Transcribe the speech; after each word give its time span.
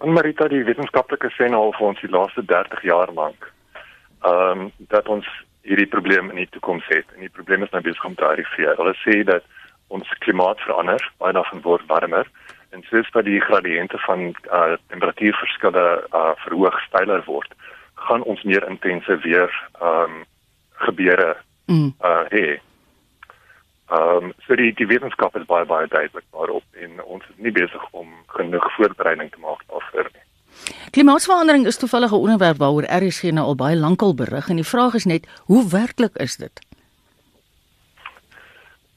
En 0.00 0.12
Marita 0.16 0.48
die 0.48 0.64
wetenskaplike 0.64 1.28
sê 1.36 1.48
nou 1.52 1.66
al 1.66 1.74
vir 1.76 1.86
ons 1.90 2.00
die 2.00 2.12
laaste 2.12 2.44
30 2.48 2.84
jaar 2.88 3.12
lank. 3.12 3.48
Ehm 4.24 4.66
um, 4.66 4.72
dat 4.92 5.08
ons 5.08 5.28
hierdie 5.62 5.88
probleem 5.92 6.30
in 6.32 6.40
die 6.40 6.48
toekoms 6.54 6.86
het. 6.88 7.06
En 7.14 7.20
die 7.20 7.32
probleem 7.32 7.62
is 7.62 7.72
nou 7.74 7.82
besig 7.84 8.04
om 8.04 8.14
te 8.16 8.24
arriveer. 8.24 8.76
Hulle 8.80 8.94
sê 9.04 9.20
dat 9.28 9.44
ons 9.92 10.08
klimaat 10.24 10.60
verander, 10.64 11.02
baie 11.18 11.36
daarvan 11.36 11.60
word 11.66 11.86
warmer 11.90 12.28
en 12.70 12.84
soos 12.86 13.08
wat 13.12 13.26
die 13.26 13.40
gradiënte 13.42 13.98
van 14.06 14.28
uh, 14.30 14.76
temperatuurverskille 14.92 15.86
uh, 16.14 16.32
verhoog 16.44 16.76
styler 16.86 17.24
word, 17.26 17.54
gaan 18.06 18.22
ons 18.22 18.42
meer 18.46 18.66
intense 18.70 19.16
weer 19.26 19.50
ehm 19.80 20.20
um, 20.20 20.26
gebeure 20.80 21.34
mm. 21.68 21.90
uh 22.00 22.24
hê. 22.32 22.56
Ehm 23.90 24.24
um, 24.24 24.32
so 24.46 24.54
die 24.54 24.72
die 24.78 24.86
wetenskap 24.86 25.36
is 25.36 25.46
baie 25.50 25.66
baie 25.66 25.86
duidelik 25.90 26.26
daarop 26.30 26.82
en 26.84 27.02
ons 27.04 27.24
is 27.30 27.38
nie 27.42 27.52
besig 27.52 27.86
om 27.90 28.08
genoeg 28.26 28.72
voorbereiding 28.76 29.30
te 29.30 29.40
maak 29.42 29.64
daarvoor 29.66 30.10
nie. 30.12 30.26
Klimaatsverandering 30.94 31.66
is 31.66 31.76
toevallig 31.76 32.12
'n 32.12 32.22
onderwerp 32.26 32.58
waaroor 32.58 32.86
RSG 33.02 33.32
nou 33.32 33.46
al 33.46 33.54
baie 33.54 33.76
lankal 33.76 34.14
berig 34.14 34.48
en 34.48 34.56
die 34.62 34.70
vraag 34.74 34.94
is 34.94 35.04
net 35.04 35.26
hoe 35.50 35.68
werklik 35.70 36.16
is 36.16 36.36
dit? 36.36 36.60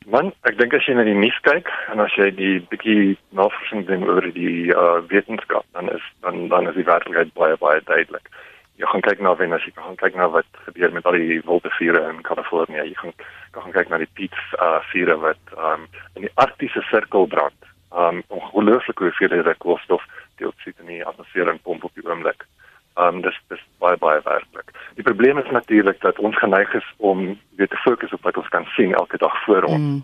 Man, 0.05 0.33
ek 0.43 0.57
dink 0.59 0.73
as 0.73 0.85
jy 0.85 0.93
na 0.93 1.03
die 1.07 1.15
nuus 1.15 1.39
kyk 1.41 1.69
en 1.91 1.99
as 2.03 2.15
jy 2.19 2.29
die 2.35 2.55
bietjie 2.69 3.17
navorsing 3.31 3.85
doen 3.87 4.03
oor 4.03 4.25
die 4.35 4.69
uh, 4.75 4.99
wetenskap, 5.07 5.65
dan 5.71 5.89
is 5.89 6.03
dan 6.21 6.47
dan 6.51 6.67
is 6.67 6.75
die 6.75 6.89
werklikheid 6.89 7.33
baie 7.33 7.57
baie 7.57 7.81
duidelik. 7.87 8.27
Jy 8.81 8.85
gaan 8.89 9.01
kyk 9.05 9.19
na 9.21 9.35
Venus, 9.35 9.65
jy 9.65 9.73
gaan 9.75 9.95
kyk 9.95 10.15
na 10.15 10.27
wat 10.33 10.49
gebeur 10.65 10.91
met 10.93 11.05
al 11.05 11.17
die 11.19 11.41
wilde 11.45 11.69
vure 11.77 12.01
in 12.09 12.21
Kalifornië. 12.21 12.87
Jy 12.89 12.95
gaan 13.01 13.13
gaan 13.51 13.75
kyk 13.75 13.89
na 13.89 13.97
die 14.01 14.09
Peat 14.17 14.33
uh, 14.57 14.79
vure 14.89 15.17
wat 15.21 15.53
um, 15.57 15.85
in 16.17 16.25
die 16.25 16.33
Arktiese 16.41 16.81
sirkel 16.89 17.27
brand. 17.29 17.69
Um 17.93 18.23
ongelooflik 18.27 18.97
hoeveel 18.97 19.29
hierdie 19.29 19.53
koolstof 19.61 20.01
dioksied 20.41 20.79
in 20.81 20.89
die 20.89 21.03
atmosfeer 21.05 21.49
en 21.49 21.59
pomp 21.61 21.83
op 21.83 21.93
die 21.93 22.05
oomblik. 22.07 22.47
Um 22.97 23.21
dis 23.21 23.37
dis 23.53 23.61
baie 23.83 23.97
baie 24.01 24.21
werklik. 24.25 24.73
Die 24.97 25.05
probleem 25.05 25.37
is 25.37 25.51
natuurlik 25.53 26.01
dat 26.01 26.19
ons 26.19 26.37
geneig 26.41 26.73
is 26.73 26.87
om 26.97 27.21
weer 27.57 27.69
te 27.69 27.77
fokus 27.85 28.13
op 28.13 28.25
wat 28.25 28.37
ons 28.37 28.49
kan 28.49 28.65
sien 28.73 28.93
elke 28.97 29.17
dag 29.21 29.37
voor 29.45 29.69
ons. 29.69 29.85
Mm. 29.85 30.01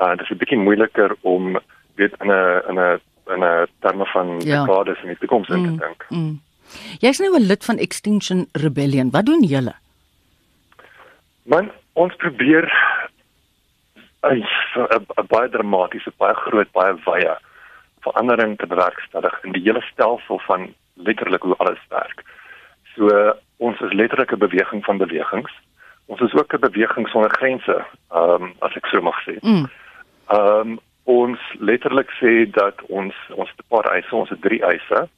Uh 0.00 0.14
dis 0.16 0.30
'n 0.30 0.40
bietjie 0.40 0.58
moeiliker 0.58 1.16
om 1.20 1.60
weet 2.00 2.16
in 2.24 2.32
'n 2.32 2.62
in 2.68 2.80
'n 2.80 3.00
in 3.34 3.44
'n 3.44 3.66
terme 3.80 4.06
van 4.06 4.40
ja. 4.40 4.64
dekades 4.64 5.02
in 5.02 5.08
die 5.08 5.18
toekoms 5.18 5.48
mm. 5.48 5.64
te 5.64 5.84
dink. 5.84 6.06
Mm. 6.08 6.40
Jy's 7.00 7.18
nou 7.18 7.36
'n 7.36 7.46
lid 7.46 7.64
van 7.64 7.78
Extinction 7.78 8.48
Rebellion. 8.52 9.10
Wat 9.10 9.26
doen 9.26 9.42
julle? 9.42 9.74
Man, 11.42 11.70
ons 11.92 12.16
probeer 12.16 12.64
'n 14.22 14.44
baie 15.28 15.48
dramatiese, 15.48 16.12
baie 16.16 16.34
groot, 16.34 16.70
baie 16.72 16.94
wye 17.04 17.36
verandering 18.00 18.58
te 18.58 18.66
bewerkstellig 18.66 19.44
in 19.44 19.52
die 19.52 19.62
hele 19.62 19.80
stelsel 19.80 20.38
van 20.38 20.74
letterlik 20.94 21.42
hoe 21.42 21.56
alles 21.56 21.82
werk. 21.88 22.22
So 22.94 23.34
ons 23.56 23.80
is 23.80 23.92
letterlik 23.92 24.32
'n 24.32 24.38
beweging 24.38 24.84
van 24.84 24.96
bewegings. 24.96 25.52
Ons 26.06 26.20
is 26.20 26.34
ook 26.34 26.52
'n 26.52 26.60
beweging 26.60 27.08
sonder 27.08 27.30
grense, 27.30 27.84
ehm 28.10 28.42
um, 28.42 28.54
as 28.58 28.74
ek 28.76 28.86
so 28.86 29.00
mag 29.00 29.18
sê. 29.24 29.36
Mm. 29.40 29.66
Ehm 30.26 30.60
um, 30.60 30.78
ons 31.04 31.40
letterlik 31.58 32.10
sê 32.10 32.50
dat 32.50 32.82
ons 32.88 33.14
ons 33.34 33.50
'n 33.50 33.68
paar 33.68 33.86
eise, 33.94 34.14
ons 34.14 34.28
het 34.28 34.40
drie 34.40 34.62
eise 34.62 35.08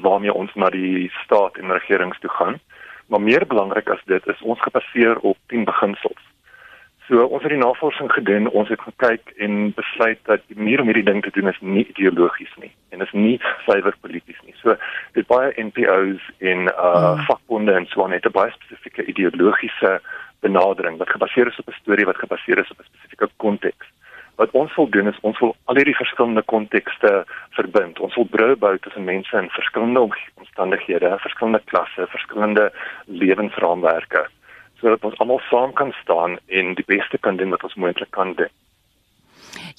waarmee 0.00 0.32
ons 0.32 0.54
na 0.54 0.70
die 0.70 1.10
staat 1.24 1.56
en 1.56 1.72
regerings 1.72 2.18
toe 2.18 2.30
gaan. 2.30 2.60
Maar 3.06 3.20
meer 3.20 3.46
belangrik 3.46 3.88
as 3.88 4.02
dit 4.04 4.26
is 4.26 4.42
ons 4.42 4.60
gebaseer 4.60 5.18
op 5.18 5.36
10 5.46 5.64
beginsels. 5.64 6.22
So 7.06 7.22
ons 7.22 7.42
het 7.42 7.52
die 7.54 7.60
navorsing 7.60 8.10
gedoen, 8.12 8.48
ons 8.50 8.68
het 8.68 8.80
gekyk 8.82 9.30
en 9.38 9.70
besluit 9.74 10.18
dat 10.26 10.42
die 10.50 10.56
manier 10.58 10.80
om 10.82 10.88
hierdie 10.90 11.06
ding 11.06 11.22
te 11.22 11.30
doen 11.30 11.46
is 11.48 11.60
nie 11.60 11.84
ideologies 11.86 12.50
nie 12.58 12.72
en 12.90 13.04
is 13.04 13.12
nie 13.14 13.36
suiwer 13.66 13.94
polities 14.02 14.40
nie. 14.42 14.54
So 14.58 14.74
dit 15.14 15.26
baie 15.30 15.52
NPOs 15.68 16.24
en 16.38 16.66
uh 16.72 17.12
mm. 17.14 17.22
vakbonde 17.28 17.76
en 17.78 17.86
so 17.86 18.02
aan 18.02 18.16
het 18.16 18.26
'n 18.26 18.34
baie 18.34 18.50
spesifieke 18.50 19.06
ideologiese 19.06 20.00
benadering 20.40 20.98
wat 20.98 21.14
gebaseer 21.14 21.46
is 21.46 21.58
op 21.62 21.68
'n 21.68 21.78
storie 21.80 22.06
wat 22.10 22.18
gebaseer 22.24 22.58
is 22.58 22.70
op 22.70 22.80
'n 22.80 22.90
spesifieke 22.90 23.28
konteks. 23.36 23.86
Wat 24.36 24.50
ons 24.52 24.74
wil 24.76 24.88
doen 24.92 25.08
is 25.08 25.18
ons 25.20 25.38
wil 25.40 25.54
al 25.64 25.78
hierdie 25.80 25.96
verskillende 25.96 26.42
kontekste 26.42 27.24
verbind. 27.56 28.00
Ons 28.00 28.14
wil 28.14 28.28
brûe 28.28 28.56
bou 28.56 28.74
tussen 28.78 29.04
mense 29.04 29.36
in 29.36 29.48
verskillende 29.50 30.02
omstandighede, 30.34 31.16
verskillende 31.24 31.62
klasse, 31.64 32.06
verskillende 32.12 32.72
lewensraamwerke 33.06 34.26
sodat 34.76 35.04
ons 35.08 35.18
almal 35.24 35.40
saam 35.48 35.72
kan 35.72 35.92
staan 36.02 36.36
en 36.52 36.74
die 36.76 36.84
beste 36.84 37.18
kan 37.18 37.38
doen 37.40 37.54
wat 37.54 37.62
ons 37.64 37.78
moontlik 37.80 38.10
kan 38.12 38.34
doen. 38.36 38.50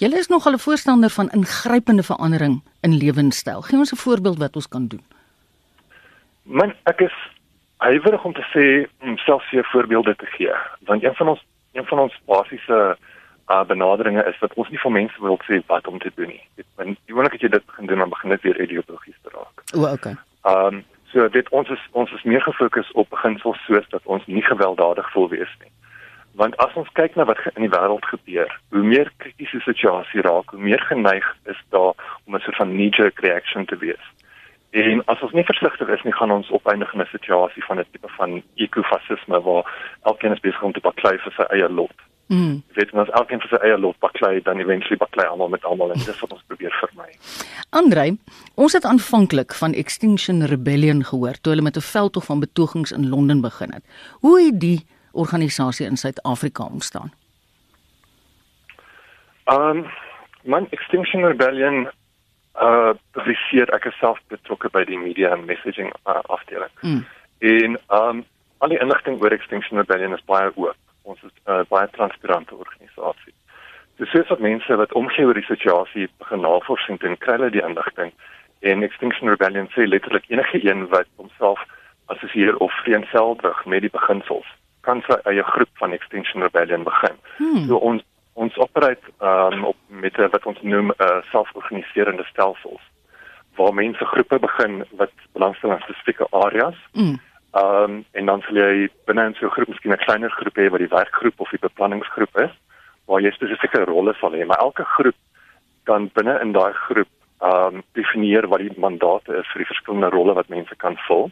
Julle 0.02 0.18
is 0.18 0.28
nogal 0.28 0.54
'n 0.54 0.66
voorstander 0.66 1.10
van 1.10 1.30
ingrypende 1.30 2.04
verandering 2.04 2.64
in 2.82 2.98
lewenstyl. 2.98 3.62
Gee 3.62 3.78
ons 3.78 3.94
'n 3.94 4.04
voorbeeld 4.06 4.38
wat 4.38 4.56
ons 4.56 4.68
kan 4.68 4.88
doen. 4.88 5.04
Man, 6.44 6.74
ek 6.84 7.02
is 7.02 7.14
huiwerig 7.78 8.24
om 8.24 8.34
te 8.34 8.46
sê 8.54 8.90
om 9.02 9.18
selfs 9.18 9.50
hier 9.50 9.68
voorbeelde 9.72 10.16
te 10.16 10.26
gee, 10.26 10.54
want 10.80 11.04
een 11.04 11.16
van 11.16 11.28
ons 11.28 11.46
een 11.74 11.86
van 11.86 12.00
ons 12.00 12.20
basiese 12.26 12.74
uh, 12.74 13.17
benaderinge 13.68 14.24
is 14.28 14.40
dat 14.40 14.54
ons 14.54 14.70
nie 14.70 14.80
vir 14.80 14.92
mense 14.92 15.22
wil 15.22 15.40
sê 15.48 15.62
wat 15.68 15.88
om 15.88 16.00
te 16.00 16.12
doen 16.16 16.28
nie. 16.28 16.44
Want 16.76 16.98
die 17.06 17.16
oomblik 17.16 17.34
as 17.34 17.42
jy 17.42 17.50
dit 17.50 17.66
begin 17.66 17.86
doen, 17.86 18.00
dan 18.00 18.10
begin 18.10 18.30
dit 18.30 18.42
weer 18.42 18.62
ideologies 18.62 19.20
te 19.24 19.30
raak. 19.34 19.64
O, 19.76 19.88
okay. 19.94 20.16
Ehm 20.44 20.74
um, 20.74 20.86
So 21.12 21.28
dit 21.32 21.50
ons 21.50 21.70
is 21.70 21.84
ons 21.92 22.12
is 22.12 22.24
meer 22.24 22.42
gefokus 22.44 22.92
op 22.92 23.10
beginsels 23.10 23.60
soos 23.66 23.90
dat 23.90 24.06
ons 24.06 24.26
nie 24.26 24.44
gewelddadig 24.44 25.14
wil 25.14 25.30
wees 25.30 25.54
nie. 25.64 25.72
Want 26.38 26.58
as 26.62 26.74
ons 26.78 26.90
kyk 27.00 27.16
na 27.16 27.26
wat 27.26 27.40
in 27.56 27.64
die 27.64 27.72
wêreld 27.72 28.06
gebeur, 28.06 28.52
hoe 28.76 28.84
meer 28.84 29.12
kritiese 29.24 29.62
situasie 29.64 30.22
raak, 30.22 30.52
hoe 30.52 30.62
meer 30.62 30.84
geneig 30.90 31.26
is 31.54 31.62
daar 31.76 31.96
om 32.26 32.36
'n 32.36 32.44
soort 32.44 32.60
van 32.62 32.76
knee-jerk 32.76 33.20
reaction 33.20 33.66
te 33.66 33.78
wees. 33.78 34.06
En 34.70 35.02
as 35.06 35.22
ons 35.22 35.32
nie 35.32 35.44
versigtig 35.44 35.88
is 35.88 36.04
nie, 36.04 36.14
gaan 36.14 36.32
ons 36.32 36.52
opeindig 36.52 36.94
in 36.94 37.02
'n 37.02 37.16
situasie 37.16 37.64
van 37.64 37.80
'n 37.80 37.86
tipe 37.92 38.10
van 38.18 38.44
ekofasisme 38.56 39.42
waar 39.42 39.66
elkeen 40.04 40.32
is 40.32 40.40
besig 40.40 40.62
om 40.62 40.74
te 40.74 40.86
baklei 40.90 41.18
vir 41.18 41.34
sy 41.38 41.46
eie 41.50 41.70
lot. 41.70 41.98
Mm. 42.28 42.64
Dit 42.76 42.92
moet 42.92 43.10
elkeen 43.16 43.40
vir 43.40 43.54
sy 43.54 43.60
eie 43.64 43.78
lot 43.80 43.96
baklei 44.04 44.42
dan 44.44 44.60
eventually 44.60 45.00
baklei 45.00 45.28
almal 45.30 45.48
met 45.54 45.64
almal 45.66 45.94
en 45.96 46.02
dis 46.04 46.20
wat 46.20 46.34
ons 46.36 46.44
probeer 46.52 46.74
vermy. 46.82 47.14
Andre, 47.70 48.18
ons 48.56 48.74
het 48.76 48.86
aanvanklik 48.86 49.56
van 49.56 49.74
Extinction 49.74 50.44
Rebellion 50.52 51.06
gehoor 51.08 51.40
toe 51.40 51.54
hulle 51.54 51.64
met 51.64 51.78
'n 51.78 51.88
veldtog 51.88 52.26
van 52.26 52.40
betogings 52.40 52.92
in 52.92 53.10
Londen 53.10 53.42
begin 53.42 53.72
het. 53.74 53.84
Hoe 54.20 54.42
het 54.42 54.60
die 54.60 54.86
organisasie 55.12 55.86
in 55.86 55.98
Suid-Afrika 55.98 56.64
ontstaan? 56.64 57.14
Um 59.46 59.86
man 60.44 60.68
Extinction 60.70 61.26
Rebellion 61.26 61.88
uh 62.60 62.94
publiseer 63.12 63.70
ek 63.74 63.94
self 64.00 64.20
betrokke 64.28 64.70
by 64.70 64.84
die 64.84 64.98
media 64.98 65.32
and 65.32 65.46
messaging 65.46 65.94
uh, 66.08 66.20
afdeling. 66.28 66.72
Mm. 66.82 67.06
En 67.40 67.80
um 67.88 68.26
al 68.58 68.70
die 68.70 68.80
inligting 68.80 69.22
oor 69.22 69.32
Extinction 69.32 69.78
Rebellion 69.78 70.14
is 70.14 70.26
baie 70.26 70.52
oop 70.56 70.76
ons 71.08 71.24
is 71.24 71.32
'n 71.46 71.52
uh, 71.52 71.64
baie 71.70 71.90
transparante 71.98 72.56
organisasie. 72.56 73.34
Dis 73.98 74.12
so 74.12 74.24
dat 74.28 74.40
mense 74.40 74.76
wat 74.76 74.94
omgee 74.94 75.26
oor 75.26 75.34
die 75.34 75.52
situasie 75.54 76.10
begin 76.18 76.42
navorsing 76.42 77.00
doen, 77.00 77.18
kry 77.18 77.38
hulle 77.38 77.50
die 77.50 77.64
inligting 77.70 78.12
en 78.60 78.84
Extinction 78.84 79.30
Rebellion 79.30 79.70
sê 79.74 79.88
letterlik 79.88 80.30
enige 80.30 80.60
een 80.70 80.88
wat 80.94 81.08
homself 81.16 81.64
assosieer 82.06 82.58
of 82.58 82.74
vereenselwig 82.84 83.66
met 83.66 83.82
die 83.82 83.96
beginsels 84.00 84.50
kan 84.82 85.02
sy 85.08 85.18
eie 85.30 85.44
groep 85.44 85.74
van 85.82 85.92
Extinction 85.92 86.42
Rebellion 86.42 86.84
begin. 86.84 87.16
Hmm. 87.38 87.66
So 87.68 87.82
ons 87.90 88.04
ons 88.34 88.58
operate 88.62 89.02
um, 89.20 89.64
op 89.66 89.78
met 89.88 90.16
wat 90.16 90.46
ons 90.46 90.62
noem 90.62 90.92
'n 90.92 91.04
uh, 91.04 91.22
selforganiserende 91.32 92.24
stelsels 92.24 92.84
waar 93.58 93.74
mense 93.74 94.06
groepe 94.06 94.40
begin 94.40 94.86
wat 94.92 95.12
belangstel 95.34 95.72
in 95.72 95.82
spesifieke 95.82 96.28
areas. 96.30 96.78
Hmm 96.94 97.18
Ehm 97.52 97.84
um, 97.84 98.06
en 98.12 98.26
dan 98.26 98.42
sal 98.42 98.56
jy 98.56 98.90
binne 99.06 99.26
in 99.26 99.36
so 99.40 99.46
'n 99.46 99.56
groep 99.56 99.68
miskien 99.68 99.92
'n 99.94 100.06
kleiner 100.06 100.32
groep 100.32 100.58
hê 100.58 100.70
wat 100.70 100.80
die 100.80 100.96
werkgroep 100.98 101.40
of 101.40 101.50
die 101.50 101.66
beplanningsgroep 101.68 102.38
is 102.38 102.54
waar 103.06 103.22
jy 103.22 103.32
spesifieke 103.32 103.86
rolle 103.86 104.14
sal 104.20 104.32
hê, 104.32 104.46
maar 104.46 104.60
elke 104.60 104.84
groep 104.84 105.16
kan 105.84 106.10
binne 106.14 106.40
in 106.42 106.52
daai 106.52 106.74
groep 106.74 107.08
ehm 107.42 107.76
um, 107.76 107.84
definieer 107.94 108.48
wat 108.48 108.60
die 108.60 108.74
mandate 108.78 109.38
is 109.38 109.48
vir 109.52 109.64
die 109.64 109.72
verskillende 109.72 110.10
rolle 110.10 110.34
wat 110.34 110.50
mense 110.50 110.76
kan 110.76 110.98
vul. 111.08 111.32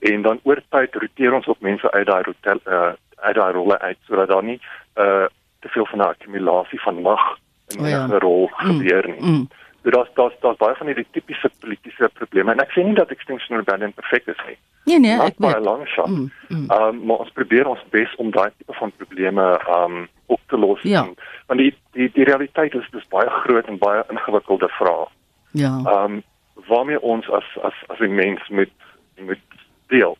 En 0.00 0.22
dan 0.22 0.40
oor 0.42 0.60
tyd 0.68 0.94
roteer 0.94 1.32
ons 1.32 1.46
op 1.46 1.60
mense 1.60 1.90
uit 1.90 2.06
daai 2.06 2.22
hotel 2.24 2.60
uh 2.66 2.92
uit 3.20 3.36
daai 3.36 3.52
rolle 3.52 3.78
uit 3.78 3.98
sodat 4.08 4.28
daar 4.28 4.44
nie 4.44 4.60
uh 4.96 5.26
te 5.60 5.68
veel 5.68 5.86
van 5.86 5.98
'n 5.98 6.08
akkumulasie 6.12 6.80
van 6.80 7.02
mag 7.02 7.38
in 7.68 7.80
'n 7.80 7.84
oh 7.84 7.88
ja. 7.88 8.18
rol 8.18 8.50
gebeur 8.52 9.08
nie. 9.08 9.20
Mm, 9.20 9.28
mm. 9.28 9.48
So 9.82 9.90
daar's 9.90 10.08
daar's 10.14 10.34
daar's 10.40 10.56
baie 10.56 10.74
van 10.76 10.86
hierdie 10.86 11.06
tipiese 11.10 11.50
politieke 11.58 12.08
probleme 12.12 12.52
en 12.52 12.60
ek 12.60 12.72
sê 12.74 12.84
nie 12.84 12.96
dat 12.98 13.12
Extinction 13.14 13.56
Rebellion 13.56 13.94
perfek 13.96 14.26
is 14.28 14.40
nie. 14.46 14.58
Nee 14.84 14.98
nee, 14.98 15.16
ek 15.16 15.38
weet. 15.38 15.54
Baie 15.54 15.62
lank 15.64 15.88
shot. 15.88 16.10
Mm, 16.12 16.30
mm. 16.48 16.66
Um 16.76 17.04
maar 17.08 17.24
ons 17.24 17.32
probeer 17.32 17.68
ons 17.68 17.86
bes 17.94 18.12
om 18.20 18.32
daai 18.34 18.50
tipe 18.58 18.76
van 18.76 18.92
probleme 19.00 19.46
um 19.76 20.02
op 20.26 20.40
te 20.52 20.58
los. 20.58 20.82
Ja. 20.82 21.06
Want 21.48 21.64
die 21.64 21.72
die 21.96 22.10
die 22.12 22.28
realiteit 22.28 22.76
is 22.76 22.92
dis 22.92 23.08
baie 23.08 23.30
groot 23.40 23.72
en 23.72 23.80
baie 23.80 24.04
ingewikkelde 24.12 24.68
vrae. 24.76 25.08
Ja. 25.56 25.72
Um 25.94 26.20
waarmee 26.68 27.00
ons 27.00 27.30
as 27.30 27.48
as 27.64 27.80
as 27.88 28.04
'n 28.04 28.14
mens 28.14 28.48
moet 28.48 28.76
moet 29.16 29.60
deel. 29.88 30.16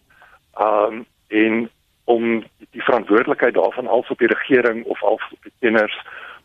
Um 0.56 1.04
en 1.28 1.68
om 2.04 2.44
die 2.70 2.82
verantwoordelikheid 2.82 3.54
daarvan 3.54 3.86
als 3.86 4.08
op 4.08 4.18
die 4.18 4.32
regering 4.32 4.84
of 4.84 5.02
als 5.02 5.22
op 5.32 5.42
die 5.42 5.52
kenners 5.58 6.00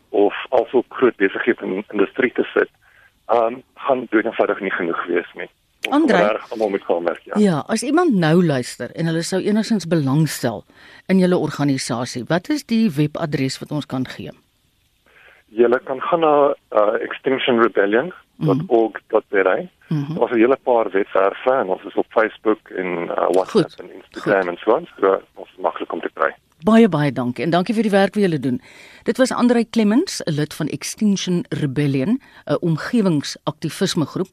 of 0.08 0.34
also 0.48 0.84
groot 0.88 1.16
besighede 1.16 1.64
in 1.64 1.84
industrie 1.88 2.32
te 2.32 2.44
sit 2.52 2.68
um 3.32 3.62
gaan 3.74 4.06
doen 4.10 4.24
eenvoudig 4.24 4.60
nie 4.60 4.70
genoeg 4.70 5.06
wees 5.06 5.32
nie. 5.34 5.50
Andre, 5.90 6.40
almal 6.50 6.68
moet 6.68 6.82
gaan 6.82 7.04
werk, 7.04 7.20
ja. 7.24 7.38
Ja, 7.38 7.64
as 7.66 7.82
iemand 7.82 8.14
nou 8.14 8.44
luister 8.44 8.90
en 8.94 9.06
hulle 9.06 9.22
sou 9.22 9.42
enigstens 9.42 9.86
belangstel 9.86 10.64
in 11.06 11.18
julle 11.22 11.36
organisasie, 11.36 12.24
wat 12.28 12.48
is 12.50 12.64
die 12.66 12.90
webadres 12.90 13.58
wat 13.62 13.70
ons 13.70 13.86
kan 13.86 14.06
gee? 14.16 14.30
Julle 15.46 15.78
kan 15.86 16.00
gaan 16.02 16.20
na 16.20 16.54
uh, 16.74 16.94
extinctionrebellion.org.za. 17.06 19.56
Mm 19.88 20.02
-hmm. 20.02 20.18
Ons 20.18 20.30
het 20.30 20.38
'n 20.38 20.42
hele 20.42 20.58
paar 20.62 20.90
webwerwe 20.90 21.52
en 21.60 21.68
ons 21.68 21.84
is 21.84 21.94
op 21.94 22.06
Facebook 22.08 22.68
en 22.68 22.86
uh, 22.86 23.14
WhatsApp 23.14 23.50
goed, 23.50 23.80
en 23.80 23.94
Instagram 23.94 24.42
goed. 24.42 24.50
en 24.50 24.56
so 24.56 24.74
aan. 24.74 24.86
So 25.00 25.20
ons 25.34 25.48
is 25.48 25.56
maklik 25.58 25.92
om 25.92 26.00
te 26.00 26.10
kry. 26.14 26.34
Baie 26.66 26.88
baie 26.90 27.12
dankie 27.14 27.44
en 27.44 27.52
dankie 27.54 27.74
vir 27.76 27.86
die 27.86 27.92
werk 27.92 28.16
wat 28.16 28.24
julle 28.24 28.38
doen. 28.42 28.56
Dit 29.06 29.20
was 29.22 29.30
Andrei 29.30 29.62
Clements, 29.70 30.18
'n 30.26 30.34
lid 30.34 30.54
van 30.54 30.66
Extinction 30.66 31.44
Rebellion, 31.48 32.18
'n 32.46 32.58
omgewingsaktivisme 32.60 34.06
groep. 34.06 34.30